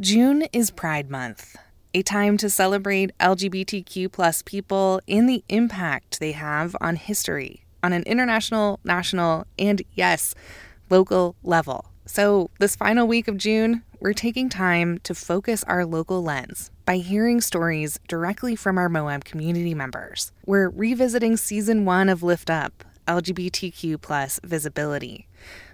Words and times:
June 0.00 0.44
is 0.52 0.70
Pride 0.70 1.10
Month, 1.10 1.56
a 1.92 2.02
time 2.02 2.36
to 2.36 2.48
celebrate 2.48 3.10
LGBTQ 3.18 4.12
plus 4.12 4.42
people 4.42 5.00
and 5.08 5.28
the 5.28 5.42
impact 5.48 6.20
they 6.20 6.30
have 6.30 6.76
on 6.80 6.94
history 6.94 7.64
on 7.82 7.92
an 7.92 8.04
international, 8.04 8.78
national, 8.84 9.44
and 9.58 9.82
yes, 9.94 10.36
local 10.88 11.34
level. 11.42 11.86
So, 12.06 12.48
this 12.60 12.76
final 12.76 13.08
week 13.08 13.26
of 13.26 13.38
June, 13.38 13.82
we're 13.98 14.12
taking 14.12 14.48
time 14.48 14.98
to 14.98 15.16
focus 15.16 15.64
our 15.64 15.84
local 15.84 16.22
lens 16.22 16.70
by 16.84 16.98
hearing 16.98 17.40
stories 17.40 17.98
directly 18.06 18.54
from 18.54 18.78
our 18.78 18.88
Moab 18.88 19.24
community 19.24 19.74
members. 19.74 20.30
We're 20.46 20.68
revisiting 20.68 21.36
season 21.36 21.84
one 21.84 22.08
of 22.08 22.22
Lift 22.22 22.50
Up, 22.50 22.84
LGBTQ 23.08 24.00
plus 24.00 24.38
visibility. 24.44 25.27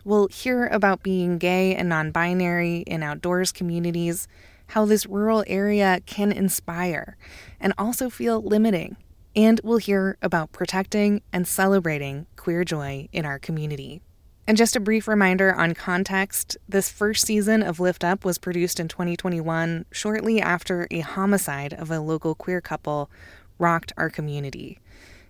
We'll 0.04 0.28
hear 0.28 0.66
about 0.66 1.02
being 1.02 1.38
gay 1.38 1.74
and 1.74 1.88
non 1.88 2.10
binary 2.10 2.78
in 2.86 3.02
outdoors 3.02 3.52
communities, 3.52 4.29
how 4.68 4.84
this 4.84 5.06
rural 5.06 5.44
area 5.46 6.00
can 6.06 6.32
inspire 6.32 7.16
and 7.61 7.72
also 7.79 8.11
feel 8.11 8.42
limiting. 8.42 8.96
And 9.36 9.61
we'll 9.64 9.79
hear 9.79 10.16
about 10.22 10.53
protecting 10.53 11.22
and 11.32 11.46
celebrating 11.46 12.26
queer 12.36 12.64
joy 12.64 13.08
in 13.12 13.25
our 13.25 13.39
community. 13.39 14.00
And 14.46 14.58
just 14.58 14.76
a 14.76 14.80
brief 14.80 15.08
reminder 15.08 15.54
on 15.54 15.72
context 15.72 16.58
this 16.68 16.90
first 16.90 17.26
season 17.26 17.62
of 17.62 17.81
Lift 17.81 18.04
Up 18.04 18.26
was 18.26 18.36
produced 18.36 18.78
in 18.78 18.89
2021, 18.89 19.86
shortly 19.90 20.40
after 20.40 20.86
a 20.90 21.00
homicide 21.00 21.72
of 21.72 21.90
a 21.90 21.98
local 21.98 22.34
queer 22.34 22.61
couple 22.61 23.11
rocked 23.58 23.92
our 23.96 24.11
community. 24.11 24.81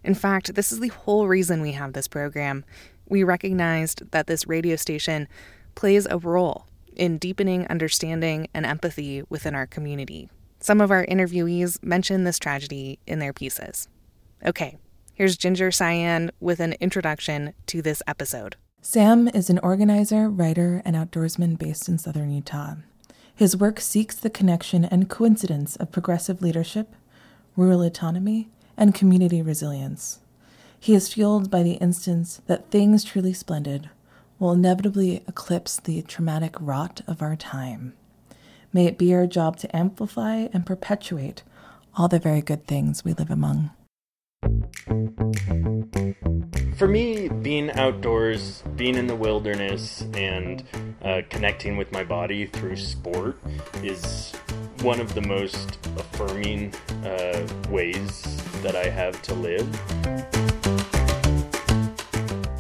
In 0.03 0.15
fact, 0.15 0.55
this 0.55 0.73
is 0.73 0.81
the 0.81 0.89
whole 0.89 1.29
reason 1.29 1.63
we 1.63 1.73
have 1.73 1.93
this 1.93 2.09
program. 2.09 2.65
We 3.09 3.23
recognized 3.25 4.11
that 4.13 4.27
this 4.27 4.47
radio 4.47 4.77
station 4.77 5.29
plays 5.75 6.07
a 6.07 6.19
role 6.19 6.67
in 6.95 7.19
deepening 7.19 7.67
understanding 7.69 8.49
and 8.55 8.65
empathy 8.65 9.23
within 9.29 9.55
our 9.55 9.67
community. 9.67 10.29
Some 10.61 10.81
of 10.81 10.91
our 10.91 11.05
interviewees 11.07 11.83
mention 11.83 12.25
this 12.25 12.39
tragedy 12.39 12.99
in 13.07 13.19
their 13.19 13.33
pieces. 13.33 13.89
Okay, 14.47 14.77
here's 15.15 15.37
Ginger 15.37 15.71
Cyan 15.71 16.31
with 16.41 16.61
an 16.61 16.75
introduction 16.81 17.53
to 17.67 17.83
this 17.83 18.03
episode. 18.07 18.57
Sam 18.81 19.29
is 19.29 19.51
an 19.51 19.59
organizer, 19.61 20.29
writer, 20.29 20.83
and 20.85 20.95
outdoorsman 20.95 21.59
based 21.59 21.89
in 21.89 21.99
southern 21.99 22.31
Utah. 22.31 22.77
His 23.35 23.57
work 23.57 23.81
seeks 23.81 24.15
the 24.15 24.31
connection 24.31 24.85
and 24.85 25.09
coincidence 25.09 25.77
of 25.77 25.91
progressive 25.91 26.41
leadership, 26.41 26.95
rural 27.57 27.83
autonomy, 27.83 28.51
and 28.77 28.95
community 28.95 29.43
resilience. 29.43 30.21
He 30.85 30.95
is 30.95 31.15
fueled 31.15 31.51
by 31.51 31.63
the 31.63 31.77
instance 31.77 32.43
that 32.47 32.71
things 32.71 33.05
truly 33.05 33.33
splendid 33.33 33.89
will 34.39 34.53
inevitably 34.53 35.25
eclipse 35.27 35.79
the 35.79 36.03
traumatic 36.03 36.57
rot 36.61 37.01
of 37.07 37.23
our 37.23 37.37
time. 37.37 37.95
May 38.71 38.85
it 38.85 38.99
be 38.99 39.15
our 39.15 39.27
job 39.27 39.57
to 39.61 39.75
amplify 39.75 40.49
and 40.53 40.67
perpetuate 40.67 41.43
all 41.97 42.07
the 42.07 42.19
very 42.19 42.43
good 42.43 42.67
things 42.67 43.03
we 43.03 43.15
live 43.15 43.31
among. 43.31 43.71
For 46.77 46.87
me, 46.87 47.29
being 47.29 47.71
outdoors, 47.71 48.63
being 48.77 48.97
in 48.97 49.07
the 49.07 49.17
wilderness, 49.17 50.03
and 50.13 50.65
uh, 51.03 51.23
connecting 51.31 51.79
with 51.79 51.93
my 51.93 52.05
body 52.05 52.45
through 52.45 52.77
sport 52.77 53.39
is 53.83 54.33
one 54.83 55.01
of 55.01 55.15
the 55.15 55.23
most 55.23 55.79
affirming 55.97 56.75
uh, 57.07 57.47
ways 57.71 58.23
that 58.63 58.77
I 58.77 58.91
have 58.91 59.23
to 59.23 59.33
live. 59.33 60.54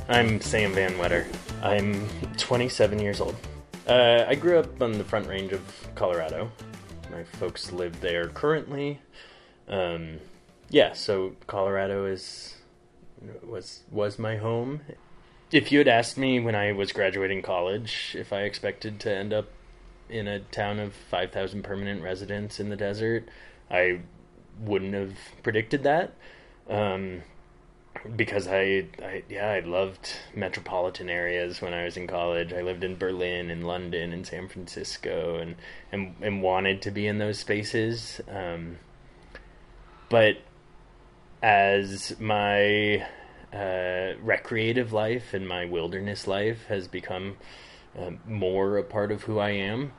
I'm 0.06 0.38
Sam 0.42 0.74
Van 0.74 0.98
Wetter. 0.98 1.26
I'm 1.62 2.06
27 2.36 2.98
years 2.98 3.22
old. 3.22 3.36
Uh, 3.88 4.26
I 4.28 4.34
grew 4.34 4.58
up 4.58 4.82
on 4.82 4.92
the 4.98 5.04
Front 5.04 5.26
Range 5.28 5.50
of 5.52 5.62
Colorado. 5.94 6.50
My 7.10 7.24
folks 7.24 7.72
live 7.72 8.02
there 8.02 8.28
currently. 8.28 9.00
Um, 9.66 10.18
yeah, 10.68 10.92
so 10.92 11.36
Colorado 11.46 12.04
is 12.04 12.56
was 13.42 13.84
was 13.90 14.18
my 14.18 14.36
home. 14.36 14.82
If 15.50 15.72
you 15.72 15.78
had 15.78 15.88
asked 15.88 16.18
me 16.18 16.38
when 16.38 16.54
I 16.54 16.72
was 16.72 16.92
graduating 16.92 17.40
college 17.40 18.14
if 18.18 18.30
I 18.30 18.42
expected 18.42 19.00
to 19.00 19.10
end 19.10 19.32
up 19.32 19.46
in 20.10 20.28
a 20.28 20.40
town 20.40 20.80
of 20.80 20.92
5,000 20.92 21.62
permanent 21.62 22.02
residents 22.02 22.60
in 22.60 22.68
the 22.68 22.76
desert, 22.76 23.26
I 23.70 24.00
wouldn't 24.60 24.92
have 24.92 25.16
predicted 25.42 25.82
that. 25.84 26.12
Um, 26.68 27.22
because 28.16 28.46
I, 28.46 28.86
I, 29.02 29.22
yeah, 29.28 29.50
I 29.50 29.60
loved 29.60 30.10
metropolitan 30.34 31.08
areas 31.08 31.60
when 31.60 31.72
I 31.72 31.84
was 31.84 31.96
in 31.96 32.06
college. 32.06 32.52
I 32.52 32.62
lived 32.62 32.84
in 32.84 32.96
Berlin 32.96 33.50
and 33.50 33.66
London 33.66 34.12
and 34.12 34.26
San 34.26 34.48
Francisco 34.48 35.36
and, 35.36 35.56
and, 35.90 36.14
and 36.20 36.42
wanted 36.42 36.82
to 36.82 36.90
be 36.90 37.06
in 37.06 37.18
those 37.18 37.38
spaces. 37.38 38.20
Um, 38.28 38.78
but 40.08 40.38
as 41.42 42.18
my 42.20 43.06
uh, 43.52 44.14
recreative 44.22 44.92
life 44.92 45.34
and 45.34 45.48
my 45.48 45.64
wilderness 45.64 46.26
life 46.26 46.66
has 46.66 46.88
become 46.88 47.36
uh, 47.98 48.10
more 48.26 48.76
a 48.78 48.82
part 48.82 49.12
of 49.12 49.22
who 49.24 49.38
I 49.38 49.50
am, 49.50 49.92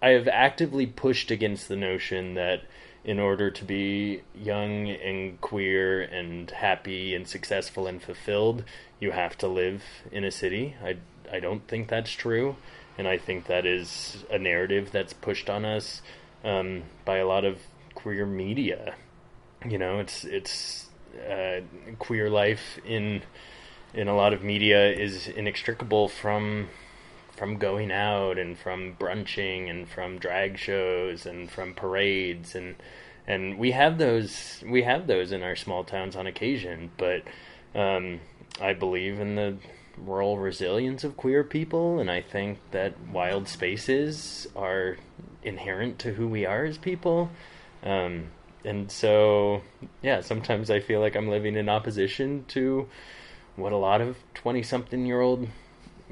I 0.00 0.10
have 0.10 0.26
actively 0.26 0.86
pushed 0.86 1.30
against 1.30 1.68
the 1.68 1.76
notion 1.76 2.34
that 2.34 2.62
in 3.04 3.18
order 3.18 3.50
to 3.50 3.64
be 3.64 4.22
young 4.34 4.88
and 4.88 5.40
queer 5.40 6.02
and 6.02 6.50
happy 6.50 7.14
and 7.14 7.26
successful 7.26 7.86
and 7.86 8.02
fulfilled, 8.02 8.64
you 9.00 9.10
have 9.10 9.36
to 9.38 9.48
live 9.48 9.82
in 10.10 10.24
a 10.24 10.30
city. 10.30 10.76
I, 10.82 10.96
I 11.30 11.40
don't 11.40 11.66
think 11.66 11.88
that's 11.88 12.12
true. 12.12 12.56
And 12.96 13.08
I 13.08 13.18
think 13.18 13.46
that 13.46 13.66
is 13.66 14.24
a 14.30 14.38
narrative 14.38 14.90
that's 14.92 15.12
pushed 15.12 15.48
on 15.48 15.64
us 15.64 16.02
um, 16.44 16.84
by 17.04 17.16
a 17.16 17.26
lot 17.26 17.44
of 17.44 17.58
queer 17.94 18.26
media 18.26 18.94
you 19.68 19.78
know, 19.78 19.98
it's 19.98 20.24
it's 20.24 20.88
uh, 21.30 21.60
queer 21.98 22.30
life 22.30 22.78
in 22.84 23.22
in 23.94 24.08
a 24.08 24.16
lot 24.16 24.32
of 24.32 24.42
media 24.42 24.90
is 24.90 25.28
inextricable 25.28 26.08
from 26.08 26.68
from 27.36 27.56
going 27.56 27.90
out 27.90 28.38
and 28.38 28.58
from 28.58 28.94
brunching 28.98 29.68
and 29.70 29.88
from 29.88 30.18
drag 30.18 30.58
shows 30.58 31.26
and 31.26 31.50
from 31.50 31.74
parades 31.74 32.54
and 32.54 32.76
and 33.26 33.58
we 33.58 33.70
have 33.70 33.98
those 33.98 34.62
we 34.66 34.82
have 34.82 35.06
those 35.06 35.32
in 35.32 35.42
our 35.42 35.56
small 35.56 35.84
towns 35.84 36.16
on 36.16 36.26
occasion 36.26 36.90
but 36.96 37.22
um, 37.74 38.20
I 38.60 38.74
believe 38.74 39.18
in 39.18 39.36
the 39.36 39.56
rural 39.96 40.38
resilience 40.38 41.04
of 41.04 41.16
queer 41.16 41.42
people 41.42 41.98
and 41.98 42.10
I 42.10 42.20
think 42.20 42.58
that 42.72 42.94
wild 43.08 43.48
spaces 43.48 44.46
are 44.54 44.96
inherent 45.42 45.98
to 46.00 46.12
who 46.12 46.28
we 46.28 46.44
are 46.44 46.64
as 46.64 46.78
people. 46.78 47.30
Um, 47.82 48.28
and 48.64 48.90
so 48.90 49.62
yeah 50.02 50.20
sometimes 50.20 50.70
i 50.70 50.80
feel 50.80 51.00
like 51.00 51.16
i'm 51.16 51.28
living 51.28 51.56
in 51.56 51.68
opposition 51.68 52.44
to 52.48 52.88
what 53.56 53.72
a 53.72 53.76
lot 53.76 54.00
of 54.00 54.16
20 54.34 54.62
something 54.62 55.04
year 55.04 55.20
old 55.20 55.48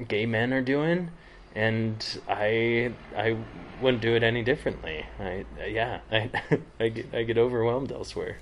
gay 0.07 0.25
men 0.25 0.53
are 0.53 0.61
doing 0.61 1.09
and 1.55 2.19
i 2.27 2.91
i 3.15 3.35
wouldn't 3.81 4.01
do 4.01 4.15
it 4.15 4.23
any 4.23 4.43
differently. 4.43 5.05
I 5.19 5.45
yeah 5.65 5.99
i 6.11 6.29
i 6.79 6.89
get, 6.89 7.13
I 7.13 7.23
get 7.23 7.37
overwhelmed 7.37 7.91
elsewhere. 7.91 8.37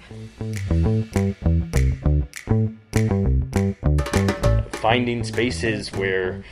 Finding 4.73 5.23
spaces 5.23 5.91
where 5.93 6.43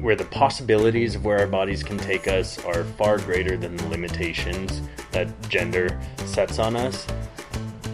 where 0.00 0.16
the 0.16 0.26
possibilities 0.26 1.14
of 1.14 1.24
where 1.24 1.38
our 1.38 1.46
bodies 1.46 1.82
can 1.82 1.96
take 1.96 2.28
us 2.28 2.62
are 2.64 2.84
far 2.84 3.18
greater 3.18 3.56
than 3.56 3.76
the 3.76 3.86
limitations 3.88 4.82
that 5.12 5.28
gender 5.48 5.98
sets 6.26 6.58
on 6.58 6.76
us, 6.76 7.06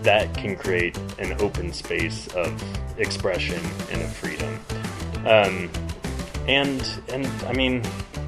that 0.02 0.32
can 0.34 0.56
create 0.56 0.96
an 1.20 1.40
open 1.40 1.72
space 1.72 2.26
of 2.34 2.60
expression 2.98 3.62
and 3.92 4.02
of 4.02 4.12
freedom. 4.12 4.58
Um, 5.24 5.70
and 6.50 6.82
and 7.12 7.26
I 7.44 7.52
mean, 7.52 7.82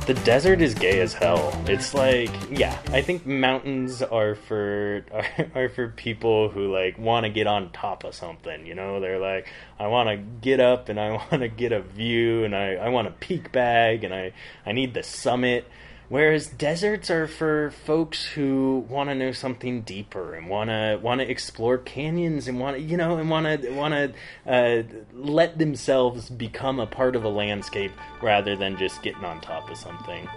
the 0.07 0.15
desert 0.15 0.63
is 0.63 0.75
gay 0.75 1.01
as 1.01 1.13
hell. 1.13 1.61
It's 1.67 1.93
like, 1.93 2.31
yeah, 2.51 2.79
I 2.93 3.03
think 3.03 3.27
mountains 3.27 4.01
are 4.01 4.37
for 4.37 5.05
are, 5.13 5.27
are 5.55 5.69
for 5.69 5.89
people 5.89 6.49
who 6.49 6.73
like 6.73 6.99
want 6.99 7.25
to 7.25 7.31
get 7.31 7.49
on 7.49 7.71
top 7.73 8.05
of 8.05 8.15
something. 8.15 8.65
You 8.65 8.77
know, 8.77 9.01
they're 9.01 9.19
like, 9.19 9.49
I 9.79 9.89
want 9.89 10.09
to 10.09 10.17
get 10.17 10.61
up 10.61 10.89
and 10.89 11.01
I 11.01 11.11
want 11.31 11.41
to 11.41 11.49
get 11.49 11.73
a 11.73 11.83
view 11.83 12.45
and 12.45 12.55
I 12.55 12.75
I 12.75 12.89
want 12.91 13.09
a 13.09 13.13
peak 13.13 13.51
bag 13.51 14.05
and 14.05 14.15
I 14.15 14.33
I 14.65 14.73
need 14.73 14.95
the 14.95 15.03
summit. 15.03 15.69
Whereas 16.09 16.47
deserts 16.47 17.11
are 17.11 17.27
for 17.27 17.71
folks 17.71 18.25
who 18.25 18.85
want 18.89 19.09
to 19.09 19.15
know 19.15 19.33
something 19.33 19.81
deeper 19.81 20.35
and 20.35 20.49
want 20.49 20.69
to 20.69 20.99
want 21.03 21.21
to 21.21 21.31
explore 21.31 21.79
canyons 21.79 22.49
and 22.49 22.61
want 22.61 22.81
you 22.81 22.99
know 22.99 23.17
and 23.17 23.31
want 23.31 23.63
to 23.63 23.71
want 23.71 23.95
to 23.95 24.13
uh, 24.53 24.83
let 25.15 25.59
themselves 25.59 26.29
become 26.29 26.81
a 26.81 26.87
part 26.87 27.17
of 27.17 27.25
a 27.25 27.29
landscape 27.29 27.93
rather 28.21 28.57
than 28.57 28.77
just 28.77 29.03
getting 29.03 29.25
on 29.25 29.41
top 29.41 29.71
of 29.71 29.77
something. 29.79 30.29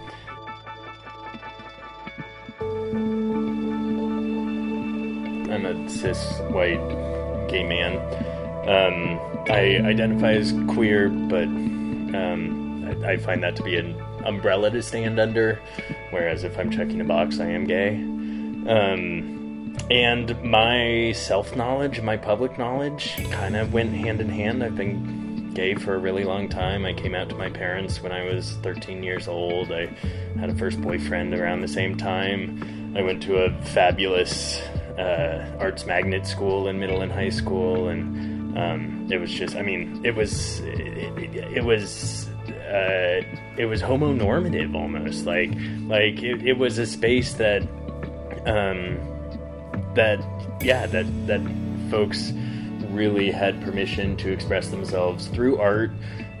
I'm 5.50 5.66
a 5.66 5.88
cis 5.90 6.38
white 6.50 7.48
gay 7.48 7.64
man. 7.64 7.98
Um, 8.66 9.20
I 9.48 9.78
identify 9.86 10.32
as 10.32 10.52
queer, 10.68 11.08
but 11.08 11.44
um, 11.44 12.84
I, 13.04 13.12
I 13.12 13.16
find 13.18 13.42
that 13.42 13.56
to 13.56 13.62
be 13.62 13.76
an 13.76 13.94
umbrella 14.26 14.70
to 14.70 14.82
stand 14.82 15.18
under. 15.18 15.60
whereas 16.10 16.44
if 16.44 16.58
I'm 16.58 16.70
checking 16.70 17.00
a 17.00 17.04
box, 17.04 17.40
I 17.40 17.46
am 17.46 17.64
gay. 17.64 17.94
Um, 18.68 19.76
and 19.90 20.42
my 20.42 21.12
self 21.12 21.54
knowledge, 21.54 22.00
my 22.00 22.16
public 22.16 22.58
knowledge, 22.58 23.16
kind 23.30 23.56
of 23.56 23.72
went 23.72 23.92
hand 23.92 24.20
in 24.20 24.28
hand. 24.28 24.64
I've 24.64 24.76
been 24.76 25.52
gay 25.54 25.74
for 25.74 25.94
a 25.94 25.98
really 25.98 26.24
long 26.24 26.48
time. 26.48 26.84
I 26.84 26.92
came 26.92 27.14
out 27.14 27.28
to 27.30 27.34
my 27.34 27.48
parents 27.48 28.02
when 28.02 28.12
I 28.12 28.24
was 28.24 28.52
13 28.62 29.02
years 29.02 29.26
old. 29.28 29.72
I 29.72 29.86
had 30.38 30.50
a 30.50 30.54
first 30.54 30.80
boyfriend 30.82 31.34
around 31.34 31.62
the 31.62 31.68
same 31.68 31.96
time. 31.96 32.94
I 32.96 33.02
went 33.02 33.22
to 33.24 33.44
a 33.44 33.62
fabulous 33.62 34.60
uh, 34.98 35.46
arts 35.58 35.86
magnet 35.86 36.26
school 36.26 36.68
in 36.68 36.78
middle 36.78 37.00
and 37.00 37.12
high 37.12 37.30
school, 37.30 37.88
and 37.88 38.58
um, 38.58 39.08
it 39.10 39.18
was 39.18 39.30
just, 39.30 39.56
I 39.56 39.62
mean, 39.62 40.00
it 40.04 40.14
was, 40.14 40.60
it, 40.60 41.18
it, 41.18 41.56
it 41.58 41.64
was. 41.64 42.28
Uh, 42.66 43.22
it 43.56 43.66
was 43.66 43.80
homo 43.80 44.12
normative 44.12 44.74
almost 44.74 45.24
like 45.24 45.50
like 45.86 46.22
it, 46.22 46.44
it 46.46 46.58
was 46.58 46.78
a 46.78 46.86
space 46.86 47.34
that 47.34 47.62
um, 48.46 48.98
that 49.94 50.18
yeah 50.60 50.86
that 50.86 51.06
that 51.26 51.40
folks 51.90 52.32
really 52.90 53.30
had 53.30 53.60
permission 53.62 54.16
to 54.16 54.32
express 54.32 54.68
themselves 54.68 55.28
through 55.28 55.58
art 55.58 55.90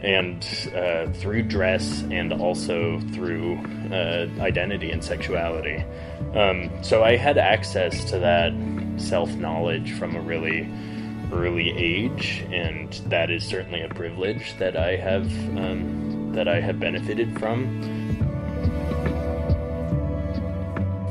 and 0.02 0.70
uh, 0.74 1.10
through 1.12 1.42
dress 1.42 2.02
and 2.10 2.32
also 2.32 3.00
through 3.12 3.56
uh, 3.90 4.28
identity 4.40 4.90
and 4.90 5.02
sexuality. 5.02 5.84
Um, 6.34 6.70
so 6.82 7.02
I 7.02 7.16
had 7.16 7.38
access 7.38 8.04
to 8.10 8.18
that 8.18 8.52
self 8.98 9.30
knowledge 9.34 9.92
from 9.92 10.14
a 10.14 10.20
really 10.20 10.68
early 11.32 11.70
age, 11.76 12.44
and 12.52 12.92
that 13.06 13.30
is 13.30 13.44
certainly 13.44 13.82
a 13.82 13.88
privilege 13.88 14.56
that 14.58 14.76
I 14.76 14.96
have 14.96 15.26
um, 15.56 16.05
that 16.36 16.48
I 16.48 16.60
have 16.60 16.78
benefited 16.78 17.38
from. 17.38 17.80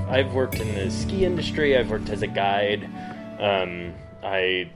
I've 0.08 0.34
worked 0.34 0.60
in 0.60 0.76
the 0.76 0.92
ski 0.92 1.26
industry. 1.26 1.76
I've 1.76 1.90
worked 1.90 2.10
as 2.10 2.22
a 2.22 2.28
guide. 2.28 2.86
Um, 3.40 3.96
I, 4.24 4.72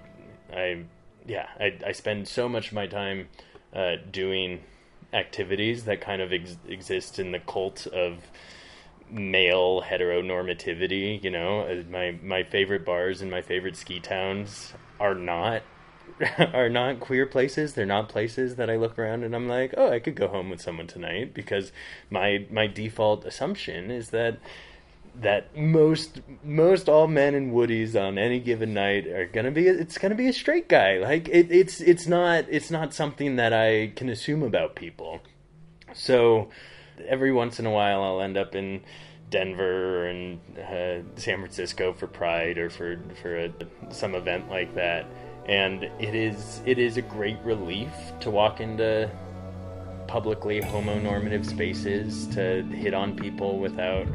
I, 0.51 0.83
yeah, 1.27 1.47
I, 1.59 1.77
I 1.85 1.91
spend 1.91 2.27
so 2.27 2.49
much 2.49 2.69
of 2.69 2.73
my 2.73 2.87
time 2.87 3.29
uh, 3.73 3.97
doing 4.11 4.61
activities 5.13 5.85
that 5.85 6.01
kind 6.01 6.19
of 6.19 6.33
ex- 6.33 6.57
exist 6.67 7.19
in 7.19 7.31
the 7.31 7.39
cult 7.39 7.85
of 7.85 8.17
male 9.11 9.83
heteronormativity. 9.83 11.23
You 11.23 11.29
know, 11.29 11.61
uh, 11.61 11.83
my 11.89 12.17
my 12.23 12.43
favorite 12.43 12.85
bars 12.85 13.21
and 13.21 13.29
my 13.29 13.43
favorite 13.43 13.77
ski 13.77 13.99
towns 13.99 14.73
are 14.99 15.15
not 15.15 15.61
are 16.53 16.69
not 16.69 16.99
queer 16.99 17.25
places. 17.25 17.73
They're 17.73 17.85
not 17.85 18.09
places 18.09 18.55
that 18.55 18.69
I 18.69 18.75
look 18.75 18.97
around 18.97 19.23
and 19.23 19.35
I'm 19.35 19.47
like, 19.47 19.73
oh, 19.77 19.91
I 19.91 19.99
could 19.99 20.15
go 20.15 20.27
home 20.27 20.49
with 20.49 20.61
someone 20.61 20.87
tonight 20.87 21.33
because 21.33 21.71
my 22.09 22.45
my 22.49 22.67
default 22.67 23.25
assumption 23.25 23.91
is 23.91 24.09
that 24.09 24.39
that 25.15 25.55
most 25.55 26.21
most 26.43 26.87
all 26.87 27.07
men 27.07 27.35
and 27.35 27.51
woodies 27.51 27.99
on 27.99 28.17
any 28.17 28.39
given 28.39 28.73
night 28.73 29.07
are 29.07 29.25
gonna 29.25 29.51
be 29.51 29.67
it's 29.67 29.97
gonna 29.97 30.15
be 30.15 30.27
a 30.27 30.33
straight 30.33 30.69
guy 30.69 30.97
like 30.97 31.27
it, 31.27 31.51
it's 31.51 31.81
it's 31.81 32.07
not 32.07 32.45
it's 32.47 32.71
not 32.71 32.93
something 32.93 33.35
that 33.35 33.51
i 33.51 33.91
can 33.95 34.07
assume 34.07 34.43
about 34.43 34.75
people 34.75 35.19
so 35.93 36.49
every 37.07 37.31
once 37.31 37.59
in 37.59 37.65
a 37.65 37.71
while 37.71 38.03
i'll 38.03 38.21
end 38.21 38.37
up 38.37 38.55
in 38.55 38.81
denver 39.29 40.07
and 40.07 40.39
uh, 40.57 40.99
san 41.15 41.39
francisco 41.39 41.93
for 41.93 42.07
pride 42.07 42.57
or 42.57 42.69
for 42.69 42.99
for 43.21 43.37
a, 43.37 43.53
some 43.89 44.15
event 44.15 44.49
like 44.49 44.73
that 44.75 45.05
and 45.47 45.83
it 45.99 46.15
is 46.15 46.61
it 46.65 46.77
is 46.77 46.97
a 46.97 47.01
great 47.01 47.39
relief 47.43 47.91
to 48.19 48.29
walk 48.29 48.59
into 48.61 49.09
publicly 50.09 50.59
homonormative 50.59 51.45
spaces 51.45 52.25
to 52.27 52.63
hit 52.63 52.95
on 52.95 53.15
people 53.15 53.59
without 53.59 54.07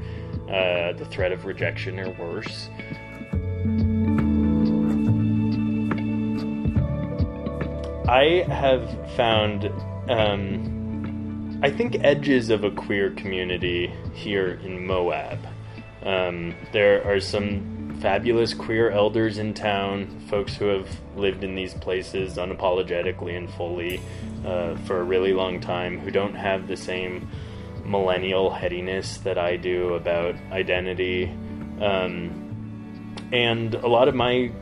uh, 0.48 0.92
the 0.92 1.06
threat 1.08 1.30
of 1.30 1.44
rejection 1.44 2.00
or 2.00 2.10
worse. 2.10 2.68
I 8.08 8.44
have 8.48 9.14
found, 9.16 9.70
um, 10.10 10.73
I 11.64 11.70
think, 11.70 11.96
edges 12.04 12.50
of 12.50 12.62
a 12.62 12.70
queer 12.70 13.12
community 13.12 13.90
here 14.12 14.60
in 14.62 14.86
Moab. 14.86 15.38
Um, 16.02 16.54
there 16.72 17.02
are 17.10 17.20
some 17.20 17.98
fabulous 18.02 18.52
queer 18.52 18.90
elders 18.90 19.38
in 19.38 19.54
town, 19.54 20.20
folks 20.28 20.54
who 20.54 20.66
have 20.66 20.86
lived 21.16 21.42
in 21.42 21.54
these 21.54 21.72
places 21.72 22.36
unapologetically 22.36 23.38
and 23.38 23.50
fully 23.54 23.98
uh, 24.44 24.76
for 24.84 25.00
a 25.00 25.04
really 25.04 25.32
long 25.32 25.58
time, 25.58 25.98
who 26.00 26.10
don't 26.10 26.34
have 26.34 26.68
the 26.68 26.76
same 26.76 27.26
millennial 27.82 28.50
headiness 28.50 29.16
that 29.24 29.38
I 29.38 29.56
do 29.56 29.94
about 29.94 30.34
identity. 30.52 31.30
Um, 31.80 33.16
and 33.32 33.74
a 33.74 33.88
lot 33.88 34.08
of 34.08 34.14
my 34.14 34.52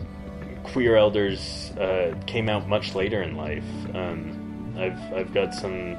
queer 0.62 0.94
elders 0.94 1.72
uh, 1.72 2.14
came 2.28 2.48
out 2.48 2.68
much 2.68 2.94
later 2.94 3.24
in 3.24 3.36
life. 3.36 3.66
Um, 3.92 4.76
I've, 4.78 5.12
I've 5.12 5.34
got 5.34 5.52
some 5.52 5.96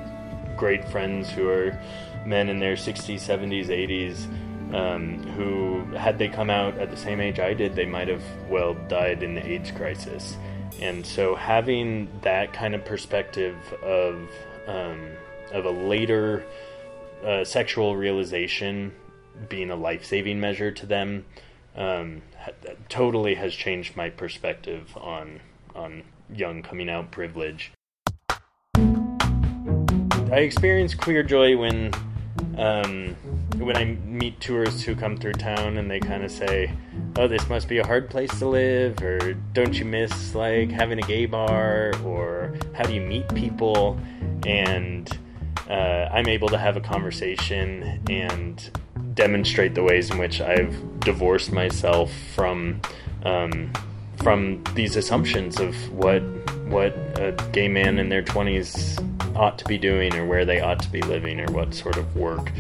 great 0.58 0.88
friends 0.90 1.30
who 1.30 1.50
are 1.50 1.78
men 2.26 2.50
in 2.50 2.60
their 2.60 2.76
60s, 2.76 3.16
70s, 3.16 3.68
80s. 3.68 4.28
Um, 4.74 5.22
who, 5.36 5.84
had 5.96 6.18
they 6.18 6.28
come 6.28 6.50
out 6.50 6.80
at 6.80 6.90
the 6.90 6.98
same 6.98 7.20
age 7.20 7.40
I 7.40 7.54
did, 7.54 7.76
they 7.76 7.86
might 7.86 8.08
have 8.08 8.24
well 8.50 8.74
died 8.88 9.22
in 9.22 9.36
the 9.36 9.46
AIDS 9.46 9.70
crisis. 9.70 10.36
And 10.82 11.06
so, 11.06 11.36
having 11.36 12.10
that 12.24 12.54
kind 12.54 12.74
of 12.74 12.84
perspective 12.84 13.56
of 13.84 14.28
um, 14.66 15.12
of 15.52 15.66
a 15.66 15.70
later 15.70 16.44
uh, 17.24 17.44
sexual 17.44 17.96
realization 17.96 18.94
being 19.50 19.70
a 19.70 19.76
life 19.76 20.06
saving 20.06 20.40
measure 20.40 20.72
to 20.72 20.86
them 20.86 21.26
um, 21.76 22.22
totally 22.90 23.36
has 23.36 23.54
changed 23.54 23.96
my 23.96 24.10
perspective 24.10 24.96
on 24.98 25.40
on 25.76 26.04
young 26.34 26.62
coming 26.62 26.90
out 26.90 27.12
privilege. 27.12 27.72
I 30.34 30.40
experience 30.40 30.96
queer 30.96 31.22
joy 31.22 31.56
when 31.56 31.94
um, 32.58 33.16
when 33.60 33.78
I 33.78 33.86
meet 33.86 34.40
tourists 34.40 34.82
who 34.82 34.96
come 34.96 35.16
through 35.16 35.34
town 35.34 35.78
and 35.78 35.92
they 35.92 36.00
kind 36.00 36.24
of 36.24 36.32
say, 36.32 36.72
"Oh, 37.18 37.28
this 37.28 37.48
must 37.50 37.68
be 37.68 37.78
a 37.78 37.86
hard 37.86 38.10
place 38.10 38.40
to 38.40 38.48
live," 38.48 39.00
or 39.04 39.36
"Don't 39.54 39.78
you 39.78 39.86
miss 39.86 40.34
like 40.34 40.72
having 40.72 40.98
a 40.98 41.04
gay 41.04 41.28
bar?" 41.28 41.94
or 42.04 42.56
"How 42.74 42.84
do 42.84 42.96
you 42.96 43.02
meet 43.02 43.32
people?" 43.36 44.00
and 44.48 45.08
uh, 45.70 46.10
I'm 46.12 46.28
able 46.28 46.50
to 46.50 46.58
have 46.58 46.78
a 46.78 46.82
conversation 46.82 48.02
and 48.10 48.72
demonstrate 49.14 49.76
the 49.76 49.84
ways 49.84 50.10
in 50.10 50.18
which 50.18 50.42
I've 50.42 51.00
divorced 51.02 51.52
myself 51.52 52.12
from 52.34 52.82
um, 53.24 53.72
from 54.18 54.64
these 54.76 54.96
assumptions 54.96 55.60
of 55.60 55.76
what 55.92 56.22
what 56.68 56.94
a 57.20 57.36
gay 57.52 57.68
man 57.68 58.00
in 58.00 58.10
their 58.10 58.24
20s 58.24 59.00
ought 59.36 59.58
to 59.60 59.66
be 59.66 59.78
doing 59.78 60.14
or 60.16 60.26
where 60.26 60.46
they 60.46 60.60
ought 60.60 60.80
to 60.80 60.90
be 60.90 61.02
living 61.02 61.40
or 61.40 61.52
what 61.52 61.74
sort 61.74 61.98
of 61.98 62.16
work 62.16 62.52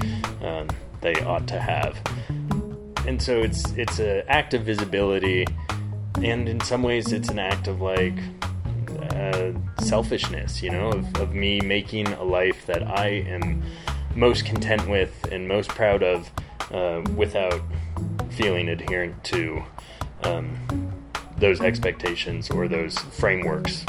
um, 0.43 0.67
they 1.01 1.15
ought 1.21 1.47
to 1.47 1.59
have. 1.59 1.99
And 3.07 3.21
so 3.21 3.41
it's 3.41 3.71
it's 3.73 3.99
an 3.99 4.23
act 4.27 4.53
of 4.53 4.63
visibility, 4.63 5.45
and 6.21 6.47
in 6.47 6.59
some 6.61 6.83
ways 6.83 7.11
it's 7.11 7.29
an 7.29 7.39
act 7.39 7.67
of 7.67 7.81
like 7.81 8.17
uh, 9.11 9.51
selfishness, 9.79 10.63
you 10.63 10.69
know, 10.69 10.89
of, 10.89 11.15
of 11.17 11.33
me 11.33 11.59
making 11.59 12.07
a 12.13 12.23
life 12.23 12.65
that 12.65 12.83
I 12.83 13.07
am 13.07 13.61
most 14.15 14.45
content 14.45 14.87
with 14.87 15.11
and 15.31 15.47
most 15.47 15.69
proud 15.69 16.01
of 16.01 16.31
uh, 16.71 17.01
without 17.15 17.61
feeling 18.29 18.69
adherent 18.69 19.23
to 19.25 19.63
um, 20.23 20.57
those 21.37 21.61
expectations 21.61 22.49
or 22.49 22.67
those 22.67 22.97
frameworks. 22.97 23.85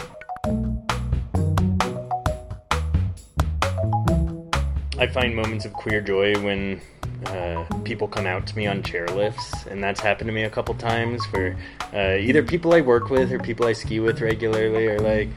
I 4.99 5.07
find 5.09 5.35
moments 5.35 5.65
of 5.65 5.73
queer 5.73 6.01
joy 6.01 6.35
when 6.43 6.81
uh, 7.27 7.65
people 7.85 8.09
come 8.09 8.27
out 8.27 8.47
to 8.47 8.57
me 8.57 8.67
on 8.67 8.83
chairlifts, 8.83 9.67
and 9.67 9.83
that's 9.83 10.01
happened 10.01 10.29
to 10.29 10.33
me 10.33 10.45
a 10.45 10.51
couple 10.51 10.75
times 10.75 11.25
where 11.27 11.57
uh, 11.93 12.17
either 12.19 12.43
people 12.43 12.73
I 12.73 12.81
work 12.81 13.11
with 13.11 13.33
or 13.33 13.39
people 13.39 13.67
I 13.67 13.73
ski 13.73 14.01
with 14.01 14.21
regularly 14.21 14.87
are 14.89 15.01
like, 15.01 15.29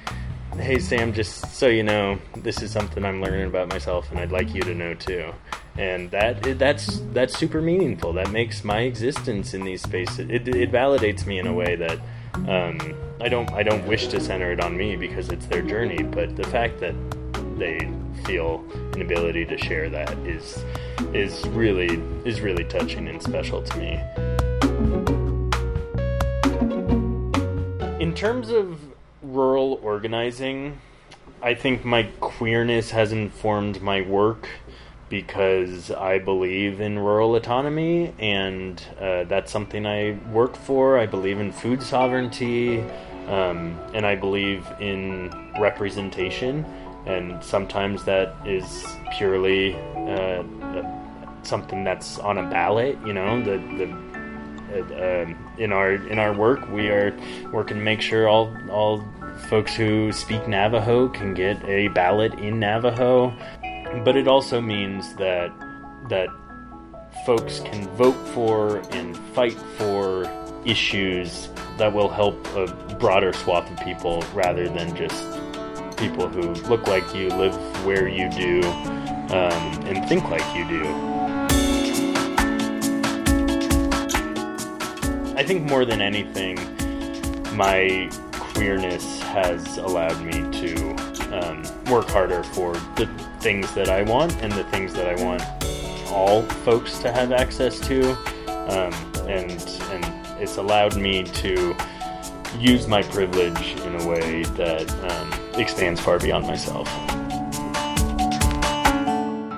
"Hey 0.59 0.79
Sam, 0.79 1.13
just 1.13 1.55
so 1.55 1.67
you 1.67 1.83
know, 1.83 2.19
this 2.35 2.61
is 2.61 2.71
something 2.71 3.05
I'm 3.05 3.21
learning 3.21 3.47
about 3.47 3.69
myself, 3.69 4.11
and 4.11 4.19
I'd 4.19 4.31
like 4.31 4.53
you 4.53 4.61
to 4.61 4.73
know 4.73 4.93
too." 4.93 5.33
And 5.77 6.09
that 6.11 6.57
that's 6.57 7.01
that's 7.13 7.37
super 7.37 7.61
meaningful. 7.61 8.13
That 8.13 8.31
makes 8.31 8.63
my 8.63 8.79
existence 8.81 9.53
in 9.53 9.63
these 9.63 9.83
spaces. 9.83 10.29
It, 10.29 10.47
it 10.47 10.71
validates 10.71 11.25
me 11.27 11.37
in 11.37 11.47
a 11.47 11.53
way 11.53 11.75
that 11.75 11.99
um, 12.47 12.95
I 13.21 13.29
don't 13.29 13.51
I 13.51 13.63
don't 13.63 13.85
wish 13.85 14.07
to 14.07 14.19
center 14.19 14.51
it 14.51 14.59
on 14.59 14.75
me 14.75 14.95
because 14.95 15.29
it's 15.29 15.45
their 15.45 15.61
journey. 15.61 16.01
But 16.01 16.35
the 16.35 16.45
fact 16.45 16.79
that 16.79 16.95
they 17.57 17.91
feel 18.25 18.63
an 18.93 19.01
ability 19.01 19.45
to 19.45 19.57
share 19.57 19.89
that 19.89 20.17
is 20.19 20.63
is 21.13 21.47
really 21.49 22.01
is 22.25 22.41
really 22.41 22.63
touching 22.63 23.07
and 23.07 23.21
special 23.21 23.61
to 23.61 23.77
me. 23.77 23.99
In 27.99 28.13
terms 28.13 28.49
of 28.49 28.79
rural 29.27 29.79
organizing, 29.83 30.79
I 31.41 31.53
think 31.53 31.85
my 31.85 32.03
queerness 32.19 32.91
has 32.91 33.11
informed 33.11 33.81
my 33.81 34.01
work 34.01 34.47
because 35.09 35.91
I 35.91 36.19
believe 36.19 36.81
in 36.81 36.99
rural 36.99 37.35
autonomy, 37.35 38.13
and 38.19 38.81
uh, 38.99 39.23
that's 39.25 39.51
something 39.51 39.85
I 39.85 40.17
work 40.31 40.55
for. 40.55 40.97
I 40.97 41.05
believe 41.05 41.39
in 41.39 41.51
food 41.51 41.81
sovereignty, 41.81 42.81
um, 43.27 43.79
and 43.93 44.05
I 44.05 44.15
believe 44.15 44.65
in 44.79 45.31
representation. 45.59 46.65
And 47.05 47.41
sometimes 47.41 48.03
that 48.03 48.35
is 48.45 48.85
purely 49.13 49.75
uh, 49.95 50.43
something 51.43 51.85
that's 51.85 52.19
on 52.19 52.37
a 52.37 52.43
ballot. 52.43 52.97
You 53.05 53.13
know, 53.13 53.41
the 53.41 53.57
the 53.77 54.07
uh, 54.77 55.33
in 55.57 55.71
our 55.71 55.93
in 55.93 56.19
our 56.19 56.33
work, 56.33 56.69
we 56.69 56.89
are 56.89 57.17
working 57.53 57.77
to 57.77 57.83
make 57.83 58.01
sure 58.01 58.27
all 58.27 58.53
all 58.69 59.05
folks 59.37 59.75
who 59.75 60.11
speak 60.11 60.47
Navajo 60.47 61.07
can 61.09 61.33
get 61.33 61.63
a 61.65 61.87
ballot 61.89 62.33
in 62.39 62.59
Navajo 62.59 63.33
but 64.03 64.15
it 64.15 64.27
also 64.27 64.61
means 64.61 65.15
that 65.15 65.51
that 66.09 66.29
folks 67.25 67.59
can 67.61 67.87
vote 67.95 68.17
for 68.29 68.77
and 68.91 69.17
fight 69.33 69.57
for 69.77 70.25
issues 70.65 71.49
that 71.77 71.91
will 71.93 72.09
help 72.09 72.45
a 72.55 72.67
broader 72.99 73.33
swath 73.33 73.69
of 73.69 73.79
people 73.85 74.23
rather 74.33 74.67
than 74.69 74.95
just 74.95 75.23
people 75.97 76.27
who 76.27 76.53
look 76.69 76.87
like 76.87 77.15
you, 77.15 77.29
live 77.29 77.55
where 77.85 78.07
you 78.07 78.29
do, 78.29 78.61
um, 79.33 79.87
and 79.87 80.07
think 80.07 80.23
like 80.29 80.55
you 80.55 80.67
do. 80.67 80.83
I 85.35 85.43
think 85.43 85.63
more 85.63 85.85
than 85.85 86.01
anything, 86.01 86.55
my 87.55 88.09
queerness 88.57 89.21
has 89.21 89.77
allowed 89.77 90.19
me 90.25 90.31
to 90.51 90.95
um, 91.31 91.61
work 91.91 92.09
harder 92.09 92.41
for 92.41 92.73
the 92.95 93.07
things 93.39 93.71
that 93.75 93.87
I 93.87 94.01
want 94.01 94.35
and 94.41 94.51
the 94.51 94.63
things 94.65 94.93
that 94.93 95.07
I 95.07 95.23
want 95.23 95.43
all 96.11 96.41
folks 96.41 96.97
to 96.99 97.11
have 97.11 97.31
access 97.31 97.79
to, 97.81 98.13
um, 98.47 98.91
and 99.27 99.51
and 99.91 100.41
it's 100.41 100.57
allowed 100.57 100.97
me 100.97 101.23
to 101.23 101.75
use 102.57 102.87
my 102.87 103.03
privilege 103.03 103.75
in 103.85 104.01
a 104.01 104.07
way 104.07 104.41
that 104.41 104.89
um, 105.11 105.59
expands 105.59 106.01
far 106.01 106.17
beyond 106.17 106.47
myself. 106.47 106.87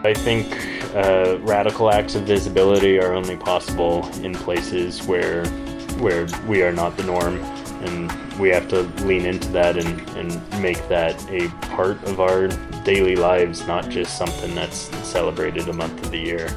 I 0.03 0.13
think 0.13 0.45
uh, 0.93 1.37
radical 1.39 1.89
acts 1.89 2.15
of 2.15 2.23
visibility 2.23 2.99
are 2.99 3.13
only 3.13 3.37
possible 3.37 4.05
in 4.23 4.33
places 4.33 5.01
where 5.03 5.45
where 6.01 6.27
we 6.47 6.63
are 6.63 6.73
not 6.73 6.97
the 6.97 7.03
norm 7.03 7.37
and 7.85 8.28
we 8.39 8.50
have 8.50 8.67
to 8.69 8.84
lean 9.05 9.25
into 9.25 9.50
that 9.50 9.77
and, 9.77 10.10
and 10.17 10.62
make 10.62 10.88
that 10.88 11.13
a 11.29 11.50
part 11.75 12.01
of 12.05 12.19
our 12.19 12.48
daily 12.84 13.15
lives, 13.15 13.67
not 13.67 13.89
just 13.89 14.17
something 14.17 14.55
that's 14.55 14.96
celebrated 15.05 15.67
a 15.67 15.74
month 15.74 16.01
of 16.03 16.12
the 16.12 16.17
year. 16.17 16.48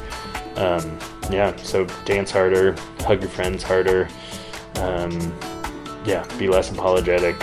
Um, 0.56 0.98
yeah, 1.30 1.54
so 1.56 1.84
dance 2.04 2.30
harder, 2.30 2.76
hug 3.00 3.20
your 3.20 3.30
friends 3.30 3.62
harder, 3.62 4.08
um, 4.76 5.12
yeah, 6.04 6.24
be 6.38 6.48
less 6.48 6.70
apologetic, 6.70 7.36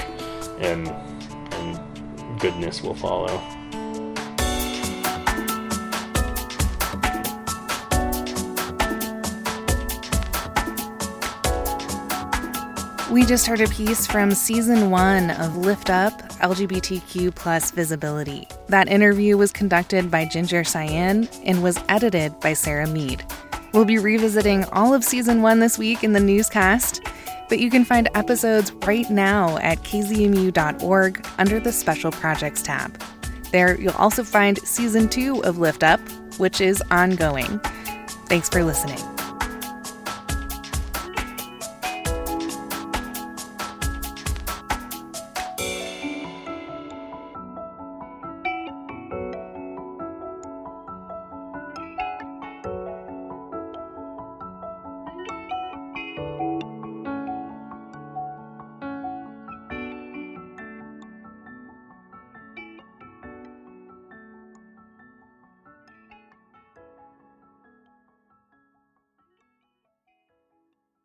and 0.60 0.88
and 0.88 2.40
goodness 2.40 2.82
will 2.82 2.96
follow. 2.96 3.59
We 13.12 13.26
just 13.26 13.48
heard 13.48 13.60
a 13.60 13.68
piece 13.68 14.06
from 14.06 14.30
season 14.32 14.92
one 14.92 15.32
of 15.32 15.58
Lift 15.58 15.90
Up 15.90 16.14
LGBTQ 16.34 17.34
plus 17.34 17.72
Visibility. 17.72 18.48
That 18.68 18.88
interview 18.88 19.36
was 19.36 19.52
conducted 19.52 20.12
by 20.12 20.26
Ginger 20.26 20.64
Cyan 20.64 21.28
and 21.44 21.64
was 21.64 21.80
edited 21.90 22.40
by 22.40 22.54
Sarah 22.54 22.86
Mead. 22.86 23.26
We'll 23.74 23.86
be 23.86 23.98
revisiting 23.98 24.64
all 24.66 24.94
of 24.94 25.04
season 25.04 25.42
one 25.42 25.60
this 25.60 25.80
week 25.80 26.04
in 26.04 26.14
the 26.14 26.20
newscast, 26.20 27.02
but 27.50 27.58
you 27.58 27.72
can 27.72 27.84
find 27.84 28.10
episodes 28.14 28.72
right 28.86 29.10
now 29.10 29.58
at 29.58 29.80
kzmu.org 29.80 31.28
under 31.40 31.60
the 31.60 31.72
Special 31.72 32.12
Projects 32.12 32.62
tab. 32.62 32.96
There, 33.52 33.80
you'll 33.82 33.94
also 33.94 34.24
find 34.24 34.60
season 34.60 35.10
two 35.10 35.44
of 35.46 35.58
Lift 35.58 35.82
Up, 35.82 36.00
which 36.38 36.62
is 36.62 36.84
ongoing. 36.92 37.60
Thanks 38.28 38.50
for 38.50 38.64
listening. 38.64 39.00